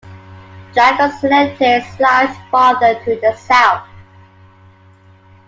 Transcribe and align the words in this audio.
The 0.73 0.79
Lacus 0.81 1.21
Lenitatis 1.21 1.99
lies 1.99 2.35
farther 2.49 2.99
to 3.05 3.19
the 3.21 3.35
south. 3.37 3.87